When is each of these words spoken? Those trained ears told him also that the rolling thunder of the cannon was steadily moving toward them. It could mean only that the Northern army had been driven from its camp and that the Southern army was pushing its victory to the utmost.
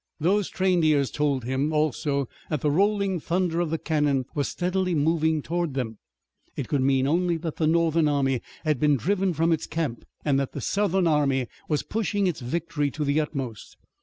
Those 0.19 0.49
trained 0.49 0.83
ears 0.83 1.11
told 1.11 1.43
him 1.43 1.71
also 1.71 2.27
that 2.49 2.61
the 2.61 2.71
rolling 2.71 3.19
thunder 3.19 3.59
of 3.59 3.69
the 3.69 3.77
cannon 3.77 4.25
was 4.33 4.47
steadily 4.47 4.95
moving 4.95 5.43
toward 5.43 5.75
them. 5.75 5.99
It 6.55 6.67
could 6.67 6.81
mean 6.81 7.05
only 7.05 7.37
that 7.37 7.57
the 7.57 7.67
Northern 7.67 8.07
army 8.07 8.41
had 8.65 8.79
been 8.79 8.97
driven 8.97 9.31
from 9.31 9.51
its 9.51 9.67
camp 9.67 10.03
and 10.25 10.39
that 10.39 10.53
the 10.53 10.59
Southern 10.61 11.05
army 11.05 11.49
was 11.69 11.83
pushing 11.83 12.25
its 12.25 12.39
victory 12.39 12.89
to 12.89 13.03
the 13.05 13.19
utmost. 13.21 13.77